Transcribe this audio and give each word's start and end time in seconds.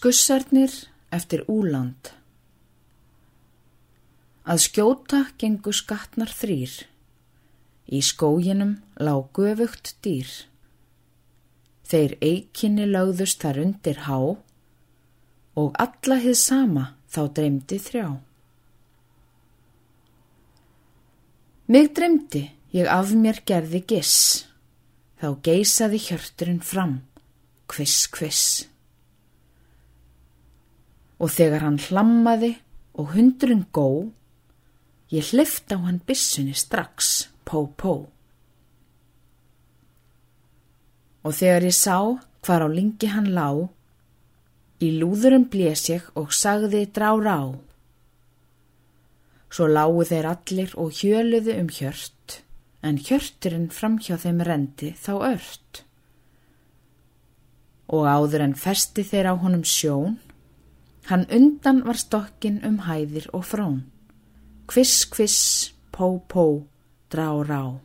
Skussarnir 0.00 0.72
eftir 1.12 1.42
úland 1.52 2.08
Að 4.48 4.62
skjóta 4.64 5.18
gengu 5.36 5.74
skattnar 5.76 6.30
þrýr. 6.32 6.72
Í 7.84 8.00
skóginum 8.08 8.70
lág 8.96 9.28
göfugt 9.36 9.90
dýr. 10.00 10.30
Þeir 11.84 12.14
eikinni 12.24 12.86
lögðust 12.88 13.44
þar 13.44 13.60
undir 13.66 14.00
há 14.06 14.16
og 15.60 15.76
alla 15.84 16.18
hið 16.24 16.38
sama 16.46 16.86
þá 17.12 17.20
dreymdi 17.36 17.82
þrjá. 17.90 18.08
Mig 21.68 21.92
dreymdi 22.00 22.46
ég 22.72 22.88
af 22.88 23.12
mér 23.12 23.44
gerði 23.44 23.84
giss, 23.92 24.48
þá 25.20 25.36
geisaði 25.44 26.00
hjörturinn 26.08 26.64
fram, 26.64 27.02
kviss, 27.68 28.08
kviss. 28.08 28.70
Og 31.20 31.28
þegar 31.28 31.66
hann 31.66 31.78
hlammaði 31.78 32.54
og 32.96 33.12
hundurinn 33.14 33.66
gó, 33.72 34.08
ég 35.12 35.32
hlifta 35.32 35.76
á 35.76 35.84
hann 35.84 36.00
bissunni 36.06 36.56
strax, 36.56 37.28
pó, 37.44 37.68
pó. 37.76 38.08
Og 41.20 41.36
þegar 41.36 41.68
ég 41.68 41.76
sá 41.76 41.98
hvar 42.40 42.64
á 42.64 42.68
lingi 42.72 43.10
hann 43.12 43.32
lá, 43.36 43.68
í 44.80 44.88
lúðurum 44.96 45.44
blés 45.52 45.88
ég 45.92 46.06
og 46.16 46.32
sagði 46.32 46.86
drá 46.88 47.12
rá. 47.20 47.40
Svo 49.50 49.66
lágu 49.66 50.06
þeir 50.06 50.30
allir 50.30 50.72
og 50.80 50.94
hjöluðu 50.94 51.58
um 51.60 51.68
hjört, 51.74 52.40
en 52.86 52.96
hjörturinn 52.96 53.68
framhjá 53.74 54.16
þeim 54.22 54.40
rendi 54.46 54.94
þá 54.96 55.12
ört. 55.34 55.82
Og 57.90 58.06
áður 58.06 58.46
en 58.46 58.56
festi 58.56 59.04
þeir 59.04 59.32
á 59.32 59.34
honum 59.34 59.66
sjón, 59.66 60.16
hann 61.08 61.26
undan 61.30 61.84
var 61.86 61.98
stokkin 61.98 62.60
um 62.64 62.78
hæðir 62.86 63.28
og 63.32 63.44
frón. 63.44 63.80
Kviss, 64.70 65.04
kviss, 65.10 65.72
pó, 65.92 66.20
pó, 66.28 66.66
drá, 67.10 67.42
rá. 67.42 67.80